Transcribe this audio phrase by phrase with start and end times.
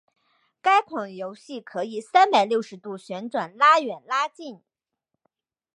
[0.63, 4.63] 该款游戏可以三百六十度旋转拉远拉近。